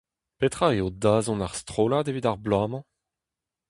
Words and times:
Petra 0.39 0.67
eo 0.77 0.87
dazont 1.03 1.43
ar 1.45 1.53
strollad 1.59 2.09
evit 2.11 2.27
ar 2.29 2.37
bloaz-mañ? 2.43 2.85